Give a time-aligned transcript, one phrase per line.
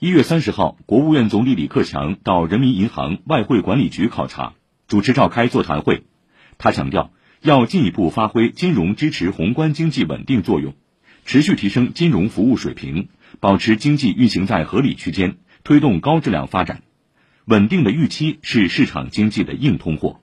[0.00, 4.54] 一月三十号国务院总理李克强到人民银行外汇管理局考察
[4.86, 6.04] 主持召开座谈会。
[6.56, 10.74] 他强调要进一步发挥金融支持宏观经济稳定作用
[11.24, 13.08] 持续提升金融服务水平
[13.40, 16.82] 保持经济运行在合理区间推动高质量发展。
[17.46, 20.20] 稳定的预期是市场经济的硬通货。